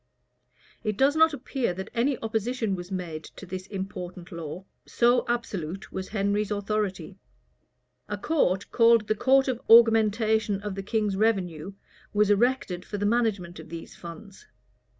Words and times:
[]It 0.83 0.97
does 0.97 1.15
not 1.15 1.31
appear 1.31 1.75
that 1.75 1.91
any 1.93 2.17
opposition 2.23 2.73
was 2.73 2.91
made 2.91 3.23
to 3.35 3.45
this 3.45 3.67
important 3.67 4.31
law: 4.31 4.65
so 4.83 5.23
absolute 5.27 5.91
was 5.91 6.07
Henry's 6.07 6.49
authority[] 6.49 7.17
A 8.09 8.17
court, 8.17 8.71
called 8.71 9.07
the 9.07 9.13
court 9.13 9.47
of 9.47 9.61
augmentation 9.69 10.59
of 10.63 10.73
the 10.73 10.81
king's 10.81 11.15
revenue, 11.17 11.73
was 12.13 12.31
erected 12.31 12.83
for 12.83 12.97
the 12.97 13.05
management 13.05 13.59
of 13.59 13.69
these 13.69 13.95
funds. 13.95 14.47